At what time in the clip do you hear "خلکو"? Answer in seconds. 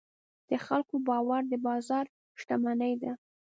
0.65-0.95